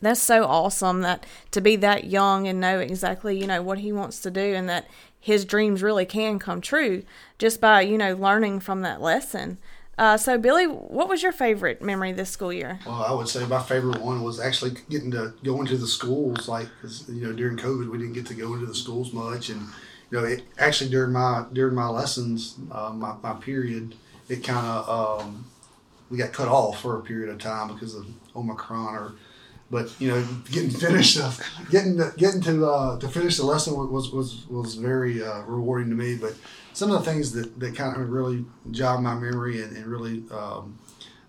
That's 0.00 0.22
so 0.22 0.44
awesome 0.44 1.00
that 1.00 1.24
to 1.52 1.60
be 1.60 1.76
that 1.76 2.04
young 2.04 2.46
and 2.46 2.60
know 2.60 2.78
exactly, 2.78 3.38
you 3.38 3.46
know, 3.46 3.62
what 3.62 3.78
he 3.78 3.92
wants 3.92 4.20
to 4.20 4.30
do 4.30 4.54
and 4.54 4.68
that 4.68 4.88
his 5.18 5.44
dreams 5.44 5.82
really 5.82 6.06
can 6.06 6.38
come 6.38 6.60
true 6.60 7.02
just 7.38 7.60
by 7.60 7.80
you 7.80 7.98
know 7.98 8.14
learning 8.14 8.60
from 8.60 8.82
that 8.82 9.00
lesson. 9.00 9.58
Uh, 9.98 10.16
so, 10.16 10.36
Billy, 10.36 10.66
what 10.66 11.08
was 11.08 11.22
your 11.22 11.32
favorite 11.32 11.80
memory 11.80 12.12
this 12.12 12.28
school 12.28 12.52
year? 12.52 12.78
Well, 12.84 13.02
I 13.02 13.12
would 13.12 13.28
say 13.28 13.46
my 13.46 13.62
favorite 13.62 14.00
one 14.02 14.22
was 14.22 14.38
actually 14.38 14.72
getting 14.90 15.10
to 15.12 15.32
go 15.42 15.58
into 15.60 15.78
the 15.78 15.86
schools. 15.86 16.48
Like, 16.48 16.68
cause, 16.82 17.08
you 17.08 17.26
know, 17.26 17.32
during 17.32 17.56
COVID, 17.56 17.90
we 17.90 17.96
didn't 17.96 18.12
get 18.12 18.26
to 18.26 18.34
go 18.34 18.52
into 18.52 18.66
the 18.66 18.74
schools 18.74 19.14
much, 19.14 19.48
and 19.48 19.62
you 20.10 20.20
know, 20.20 20.24
it, 20.24 20.42
actually 20.58 20.90
during 20.90 21.12
my 21.12 21.46
during 21.52 21.74
my 21.74 21.88
lessons, 21.88 22.56
uh, 22.70 22.90
my, 22.90 23.14
my 23.22 23.32
period, 23.34 23.94
it 24.28 24.44
kind 24.44 24.66
of 24.66 25.20
um, 25.22 25.46
we 26.10 26.18
got 26.18 26.32
cut 26.32 26.48
off 26.48 26.80
for 26.80 26.98
a 26.98 27.02
period 27.02 27.30
of 27.30 27.38
time 27.38 27.72
because 27.72 27.94
of 27.94 28.06
Omicron 28.36 28.94
or 28.94 29.12
but 29.70 29.92
you 30.00 30.08
know, 30.08 30.24
getting 30.50 30.70
finished, 30.70 31.18
uh, 31.18 31.32
getting 31.70 31.96
to, 31.96 32.12
getting 32.16 32.40
to 32.42 32.66
uh, 32.66 32.98
to 32.98 33.08
finish 33.08 33.36
the 33.36 33.44
lesson 33.44 33.74
was 33.76 34.10
was 34.12 34.46
was 34.48 34.74
very 34.74 35.22
uh, 35.22 35.42
rewarding 35.42 35.90
to 35.90 35.96
me. 35.96 36.16
But 36.16 36.34
some 36.72 36.90
of 36.90 37.04
the 37.04 37.10
things 37.10 37.32
that, 37.32 37.58
that 37.58 37.74
kind 37.74 38.00
of 38.00 38.10
really 38.10 38.44
jogged 38.70 39.02
my 39.02 39.14
memory 39.14 39.62
and, 39.62 39.76
and 39.76 39.86
really 39.86 40.24
um, 40.30 40.78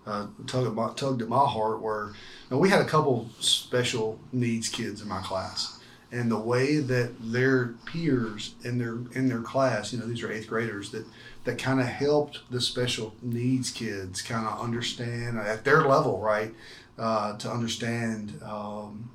uh, 0.06 0.26
tugged 0.46 0.68
at 0.68 0.74
my 0.74 0.92
tugged 0.94 1.22
at 1.22 1.28
my 1.28 1.44
heart 1.44 1.80
were, 1.80 2.08
you 2.08 2.56
know, 2.56 2.58
we 2.58 2.68
had 2.68 2.80
a 2.80 2.84
couple 2.84 3.28
special 3.40 4.20
needs 4.32 4.68
kids 4.68 5.02
in 5.02 5.08
my 5.08 5.20
class, 5.20 5.80
and 6.12 6.30
the 6.30 6.38
way 6.38 6.78
that 6.78 7.14
their 7.20 7.74
peers 7.86 8.54
in 8.62 8.78
their 8.78 8.98
in 9.14 9.28
their 9.28 9.42
class, 9.42 9.92
you 9.92 9.98
know, 9.98 10.06
these 10.06 10.22
are 10.22 10.30
eighth 10.30 10.48
graders 10.48 10.90
that 10.92 11.04
that 11.44 11.58
kind 11.58 11.80
of 11.80 11.86
helped 11.86 12.40
the 12.50 12.60
special 12.60 13.14
needs 13.22 13.70
kids 13.70 14.20
kind 14.22 14.46
of 14.46 14.60
understand 14.60 15.38
at 15.38 15.64
their 15.64 15.82
level, 15.86 16.20
right, 16.20 16.54
uh, 16.98 17.36
to 17.38 17.50
understand 17.50 18.40
um, 18.44 19.10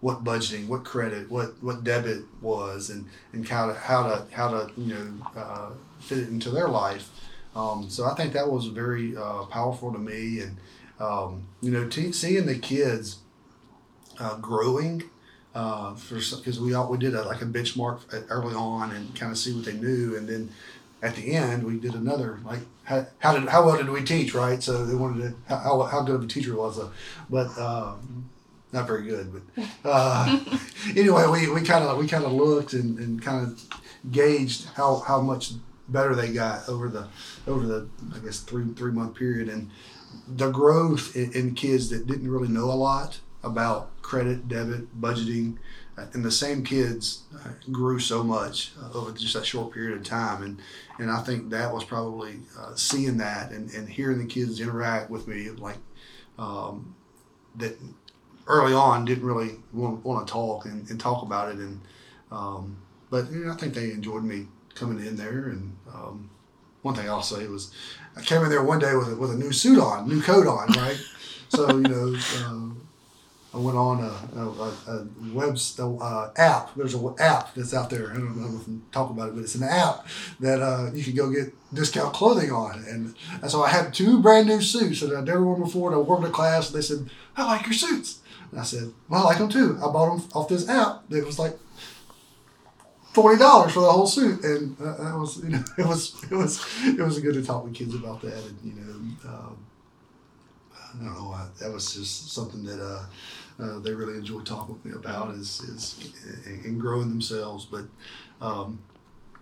what 0.00 0.22
budgeting, 0.24 0.68
what 0.68 0.84
credit, 0.84 1.30
what 1.30 1.62
what 1.62 1.84
debit 1.84 2.22
was, 2.40 2.90
and 2.90 3.06
and 3.32 3.48
how 3.48 3.66
to 3.66 3.74
how 3.74 4.02
to 4.04 4.26
how 4.32 4.48
to 4.50 4.70
you 4.76 4.94
know 4.94 5.26
uh, 5.36 5.70
fit 6.00 6.18
it 6.18 6.28
into 6.28 6.50
their 6.50 6.68
life. 6.68 7.08
Um, 7.56 7.88
so 7.90 8.04
I 8.04 8.14
think 8.14 8.32
that 8.34 8.48
was 8.48 8.66
very 8.66 9.16
uh, 9.16 9.44
powerful 9.44 9.92
to 9.92 9.98
me, 9.98 10.40
and 10.40 10.56
um, 11.00 11.48
you 11.60 11.70
know, 11.70 11.88
t- 11.88 12.12
seeing 12.12 12.46
the 12.46 12.58
kids 12.58 13.18
uh, 14.18 14.36
growing 14.36 15.04
uh, 15.54 15.94
for 15.94 16.16
because 16.16 16.60
we 16.60 16.74
all 16.74 16.88
we 16.88 16.98
did 16.98 17.14
a, 17.14 17.22
like 17.22 17.42
a 17.42 17.46
benchmark 17.46 18.00
early 18.28 18.54
on 18.54 18.92
and 18.92 19.14
kind 19.14 19.32
of 19.32 19.38
see 19.38 19.54
what 19.54 19.64
they 19.64 19.72
knew, 19.72 20.16
and 20.16 20.28
then 20.28 20.50
at 21.02 21.14
the 21.14 21.32
end 21.32 21.64
we 21.64 21.78
did 21.78 21.94
another 21.94 22.40
like 22.44 22.60
how, 22.84 23.06
how 23.18 23.38
did 23.38 23.48
how 23.48 23.64
well 23.64 23.76
did 23.76 23.88
we 23.88 24.02
teach 24.02 24.34
right? 24.34 24.62
So 24.62 24.84
they 24.84 24.94
wanted 24.94 25.22
to 25.22 25.54
how 25.54 25.82
how 25.82 26.02
good 26.02 26.16
of 26.16 26.22
a 26.22 26.26
teacher 26.26 26.56
was, 26.56 26.78
uh, 26.78 26.88
but. 27.28 27.56
Um, 27.58 28.30
not 28.70 28.86
very 28.86 29.04
good, 29.04 29.32
but 29.32 29.64
uh, 29.82 30.40
anyway, 30.90 31.26
we, 31.26 31.50
we 31.50 31.62
kind 31.62 31.84
of 31.84 31.96
we 31.96 32.06
kind 32.06 32.24
of 32.24 32.32
looked 32.32 32.74
and, 32.74 32.98
and 32.98 33.22
kind 33.22 33.46
of 33.46 33.62
gauged 34.12 34.68
how, 34.74 34.98
how 35.06 35.22
much 35.22 35.52
better 35.88 36.14
they 36.14 36.32
got 36.32 36.68
over 36.68 36.88
the 36.88 37.08
over 37.46 37.66
the 37.66 37.88
I 38.14 38.18
guess 38.18 38.40
three 38.40 38.66
three 38.74 38.92
month 38.92 39.14
period, 39.14 39.48
and 39.48 39.70
the 40.26 40.50
growth 40.50 41.16
in, 41.16 41.32
in 41.32 41.54
kids 41.54 41.88
that 41.90 42.06
didn't 42.06 42.30
really 42.30 42.48
know 42.48 42.64
a 42.64 42.76
lot 42.76 43.20
about 43.42 43.90
credit, 44.02 44.48
debit, 44.48 45.00
budgeting, 45.00 45.56
and 46.12 46.24
the 46.24 46.30
same 46.30 46.64
kids 46.64 47.22
uh, 47.34 47.48
grew 47.70 47.98
so 47.98 48.22
much 48.22 48.72
uh, 48.80 48.96
over 48.98 49.12
just 49.12 49.34
that 49.34 49.46
short 49.46 49.72
period 49.72 49.96
of 49.96 50.04
time. 50.04 50.42
And, 50.42 50.58
and 50.98 51.10
I 51.10 51.20
think 51.22 51.50
that 51.50 51.72
was 51.72 51.84
probably 51.84 52.40
uh, 52.58 52.74
seeing 52.74 53.16
that 53.18 53.50
and, 53.50 53.70
and 53.72 53.88
hearing 53.88 54.18
the 54.18 54.26
kids 54.26 54.60
interact 54.60 55.10
with 55.10 55.26
me 55.26 55.50
like 55.50 55.78
um, 56.38 56.94
that 57.56 57.76
early 58.46 58.74
on 58.74 59.04
didn't 59.04 59.24
really 59.24 59.56
want, 59.72 60.04
want 60.04 60.26
to 60.26 60.32
talk 60.32 60.64
and, 60.64 60.88
and 60.90 61.00
talk 61.00 61.22
about 61.22 61.50
it. 61.50 61.56
And 61.56 61.80
um, 62.30 62.76
but 63.10 63.30
you 63.30 63.46
know, 63.46 63.52
I 63.52 63.56
think 63.56 63.74
they 63.74 63.90
enjoyed 63.90 64.24
me 64.24 64.46
coming 64.74 65.04
in 65.04 65.16
there. 65.16 65.48
And 65.48 65.76
um, 65.92 66.30
one 66.82 66.94
thing 66.94 67.08
I'll 67.08 67.22
say 67.22 67.46
was 67.46 67.72
I 68.16 68.20
came 68.22 68.42
in 68.42 68.50
there 68.50 68.62
one 68.62 68.78
day 68.78 68.94
with 68.94 69.12
a, 69.12 69.16
with 69.16 69.30
a 69.30 69.36
new 69.36 69.52
suit 69.52 69.80
on, 69.80 70.08
new 70.08 70.22
coat 70.22 70.46
on, 70.46 70.68
right? 70.72 71.00
so 71.48 71.68
you 71.68 71.82
know. 71.82 72.16
Um, 72.44 72.67
I 73.54 73.56
went 73.56 73.78
on 73.78 74.00
a, 74.00 74.38
a, 74.38 74.92
a 74.92 75.06
web 75.32 75.56
uh, 75.78 76.30
app. 76.36 76.74
There's 76.74 76.94
an 76.94 77.14
app 77.18 77.54
that's 77.54 77.72
out 77.72 77.88
there. 77.88 78.10
I 78.10 78.14
don't 78.14 78.36
know 78.36 78.60
if 78.60 78.68
I 78.68 78.72
talk 78.92 79.10
about 79.10 79.30
it, 79.30 79.34
but 79.34 79.42
it's 79.42 79.54
an 79.54 79.62
app 79.62 80.06
that 80.40 80.60
uh, 80.60 80.90
you 80.92 81.02
can 81.02 81.14
go 81.14 81.30
get 81.30 81.54
discount 81.72 82.12
clothing 82.12 82.52
on. 82.52 82.84
And, 82.84 83.14
and 83.40 83.50
so 83.50 83.62
I 83.62 83.70
had 83.70 83.94
two 83.94 84.20
brand 84.20 84.48
new 84.48 84.60
suits 84.60 85.00
that 85.00 85.16
I'd 85.16 85.24
never 85.24 85.44
worn 85.44 85.62
before. 85.62 85.90
And 85.90 85.98
I 85.98 86.02
wore 86.02 86.16
them 86.16 86.26
to 86.26 86.30
class, 86.30 86.68
and 86.68 86.76
they 86.76 86.82
said, 86.82 87.08
"I 87.36 87.46
like 87.46 87.64
your 87.64 87.72
suits." 87.72 88.20
And 88.50 88.60
I 88.60 88.64
said, 88.64 88.92
"Well, 89.08 89.22
I 89.22 89.24
like 89.24 89.38
them 89.38 89.48
too. 89.48 89.78
I 89.78 89.90
bought 89.90 90.14
them 90.14 90.28
off 90.34 90.48
this 90.48 90.68
app. 90.68 91.04
It 91.10 91.24
was 91.24 91.38
like 91.38 91.56
forty 93.14 93.38
dollars 93.38 93.72
for 93.72 93.80
the 93.80 93.90
whole 93.90 94.06
suit, 94.06 94.44
and 94.44 94.78
uh, 94.78 95.04
that 95.04 95.18
was 95.18 95.42
you 95.42 95.48
know 95.48 95.64
it 95.78 95.86
was 95.86 96.22
it 96.30 96.34
was 96.34 96.62
it 96.84 97.00
was 97.00 97.18
good 97.18 97.34
to 97.34 97.42
talk 97.42 97.64
with 97.64 97.74
kids 97.74 97.94
about 97.94 98.20
that, 98.20 98.44
and 98.44 98.58
you 98.62 98.74
know." 98.74 99.30
Um, 99.30 99.64
I 100.88 100.96
don't 100.96 101.14
know. 101.14 101.32
I, 101.32 101.46
that 101.60 101.72
was 101.72 101.94
just 101.94 102.32
something 102.32 102.64
that 102.64 102.80
uh, 102.80 103.04
uh, 103.62 103.78
they 103.80 103.92
really 103.92 104.16
enjoy 104.16 104.40
talking 104.40 104.74
with 104.74 104.84
me 104.84 104.92
about 104.92 105.34
is 105.34 105.60
is 105.60 106.12
in 106.64 106.78
growing 106.78 107.08
themselves. 107.08 107.66
But 107.66 107.84
um, 108.40 108.78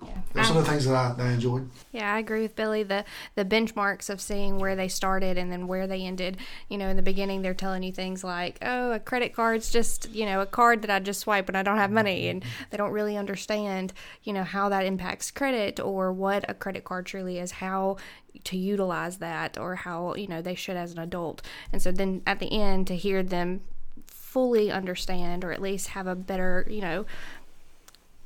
yeah. 0.06 0.20
Those 0.32 0.50
are 0.50 0.54
the 0.54 0.58
um, 0.60 0.64
things 0.66 0.84
that 0.86 0.94
I, 0.94 1.12
that 1.12 1.26
I 1.26 1.32
enjoyed. 1.32 1.68
Yeah, 1.92 2.14
I 2.14 2.18
agree 2.18 2.42
with 2.42 2.56
Billy. 2.56 2.82
The 2.82 3.04
the 3.34 3.44
benchmarks 3.44 4.10
of 4.10 4.20
seeing 4.20 4.58
where 4.58 4.76
they 4.76 4.88
started 4.88 5.38
and 5.38 5.50
then 5.50 5.66
where 5.66 5.86
they 5.86 6.02
ended. 6.02 6.38
You 6.68 6.78
know, 6.78 6.88
in 6.88 6.96
the 6.96 7.02
beginning, 7.02 7.42
they're 7.42 7.54
telling 7.54 7.82
you 7.82 7.92
things 7.92 8.22
like, 8.22 8.58
"Oh, 8.62 8.92
a 8.92 9.00
credit 9.00 9.34
card's 9.34 9.70
just 9.70 10.10
you 10.10 10.26
know 10.26 10.40
a 10.40 10.46
card 10.46 10.82
that 10.82 10.90
I 10.90 10.98
just 10.98 11.20
swipe 11.20 11.48
and 11.48 11.56
I 11.56 11.62
don't 11.62 11.78
have 11.78 11.90
money," 11.90 12.22
mm-hmm. 12.22 12.30
and 12.30 12.44
they 12.70 12.76
don't 12.76 12.92
really 12.92 13.16
understand 13.16 13.92
you 14.22 14.32
know 14.32 14.44
how 14.44 14.68
that 14.68 14.84
impacts 14.84 15.30
credit 15.30 15.80
or 15.80 16.12
what 16.12 16.44
a 16.48 16.54
credit 16.54 16.84
card 16.84 17.06
truly 17.06 17.38
is, 17.38 17.52
how 17.52 17.96
to 18.44 18.56
utilize 18.56 19.18
that, 19.18 19.58
or 19.58 19.74
how 19.76 20.14
you 20.14 20.28
know 20.28 20.42
they 20.42 20.54
should 20.54 20.76
as 20.76 20.92
an 20.92 20.98
adult. 20.98 21.42
And 21.72 21.80
so 21.80 21.90
then 21.92 22.22
at 22.26 22.38
the 22.38 22.52
end, 22.52 22.86
to 22.88 22.96
hear 22.96 23.22
them 23.22 23.62
fully 24.36 24.70
understand 24.70 25.42
or 25.42 25.50
at 25.50 25.62
least 25.62 25.88
have 25.88 26.06
a 26.06 26.14
better 26.14 26.66
you 26.68 26.82
know 26.82 27.06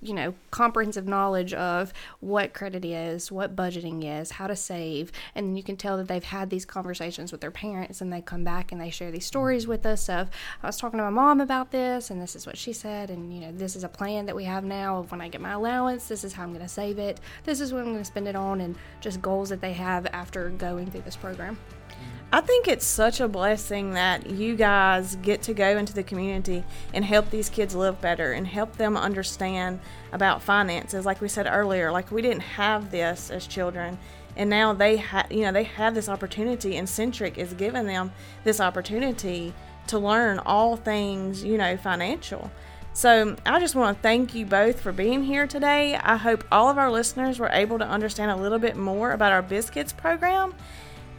you 0.03 0.15
know, 0.15 0.35
comprehensive 0.51 1.07
knowledge 1.07 1.53
of 1.53 1.93
what 2.21 2.55
credit 2.55 2.85
is, 2.85 3.31
what 3.31 3.55
budgeting 3.55 4.21
is, 4.21 4.33
how 4.33 4.47
to 4.47 4.57
save. 4.57 5.13
And 5.35 5.57
you 5.57 5.63
can 5.63 5.77
tell 5.77 5.97
that 5.99 6.09
they've 6.09 6.25
had 6.25 6.49
these 6.49 6.65
conversations 6.65 7.33
with 7.33 7.41
their 7.41 7.51
parents 7.51 8.01
and 8.01 8.13
they 8.13 8.23
come 8.23 8.43
back 8.43 8.73
and 8.73 8.81
they 8.81 8.91
share 8.91 9.11
these 9.11 9.27
stories 9.27 9.67
with 9.67 9.85
us 9.85 10.09
of, 10.09 10.31
I 10.63 10.67
was 10.67 10.79
talking 10.79 10.99
to 10.99 11.05
my 11.05 11.11
mom 11.11 11.41
about 11.41 11.71
this 11.71 12.11
and 12.11 12.21
this 12.21 12.35
is 12.35 12.47
what 12.47 12.57
she 12.57 12.73
said. 12.73 13.11
And, 13.11 13.33
you 13.33 13.41
know, 13.41 13.53
this 13.53 13.77
is 13.77 13.85
a 13.85 13.89
plan 13.89 14.27
that 14.27 14.37
we 14.37 14.45
have 14.45 14.65
now 14.65 14.99
of 14.99 15.11
when 15.11 15.21
I 15.21 15.29
get 15.29 15.41
my 15.41 15.53
allowance, 15.53 16.09
this 16.09 16.25
is 16.25 16.33
how 16.33 16.45
I'm 16.45 16.53
going 16.53 16.65
to 16.65 16.69
save 16.69 16.99
it, 16.99 17.21
this 17.45 17.61
is 17.61 17.73
what 17.73 17.81
I'm 17.81 17.93
going 17.93 17.99
to 17.99 18.05
spend 18.05 18.29
it 18.29 18.37
on, 18.37 18.61
and 18.61 18.77
just 19.01 19.21
goals 19.21 19.51
that 19.51 19.61
they 19.61 19.73
have 19.75 20.07
after 20.13 20.49
going 20.51 20.91
through 20.91 21.03
this 21.03 21.17
program. 21.17 21.59
I 22.33 22.41
think 22.41 22.69
it's 22.69 22.87
such 22.87 23.19
a 23.19 23.27
blessing 23.27 23.95
that 23.95 24.31
you 24.31 24.55
guys 24.55 25.17
get 25.17 25.43
to 25.43 25.55
go 25.55 25.77
into 25.77 25.93
the 25.93 26.05
community 26.05 26.63
and 26.95 27.05
help 27.05 27.29
these 27.29 27.49
kids 27.49 27.75
live 27.75 28.01
better 28.01 28.33
and 28.33 28.47
help 28.47 28.77
them 28.77 28.97
understand 28.97 29.81
about 30.13 30.41
finances. 30.41 31.05
Like 31.05 31.21
we 31.21 31.27
said 31.29 31.49
earlier, 31.51 31.91
like 31.91 32.13
we 32.13 32.23
didn't 32.23 32.43
have 32.43 32.93
this 32.93 33.31
as 33.31 33.49
children, 33.49 33.99
and 34.37 34.49
now 34.49 34.73
they 34.73 34.97
have, 34.99 35.33
you 35.33 35.43
know, 35.43 35.51
they 35.51 35.65
have 35.65 35.93
this 35.93 36.09
opportunity, 36.09 36.77
and 36.77 36.89
Centric 36.89 37.37
is 37.37 37.53
giving 37.55 37.87
them 37.87 38.13
this 38.45 38.61
opportunity 38.61 39.53
to 39.89 39.99
learn 39.99 40.39
all 40.39 40.77
things, 40.77 41.43
you 41.43 41.59
know, 41.59 41.77
financial. 41.77 42.49
So 42.93 43.35
I 43.45 43.59
just 43.59 43.75
want 43.75 43.97
to 43.97 44.03
thank 44.03 44.37
you 44.37 44.47
both 44.47 44.81
for 44.81 44.93
being 44.93 45.25
here 45.25 45.49
today. 45.49 45.97
I 45.97 46.17
hope 46.17 46.45
all 46.53 46.69
of 46.69 46.79
our 46.79 46.93
listeners 46.93 47.41
were 47.41 47.49
able 47.49 47.79
to 47.81 47.87
understand 47.87 48.31
a 48.31 48.37
little 48.37 48.61
bit 48.61 48.77
more 48.77 49.11
about 49.11 49.33
our 49.33 49.43
BizKids 49.43 49.97
program 49.97 50.55